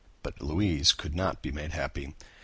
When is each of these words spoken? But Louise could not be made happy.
But 0.23 0.41
Louise 0.41 0.93
could 0.93 1.13
not 1.13 1.43
be 1.43 1.51
made 1.51 1.73
happy. 1.73 2.15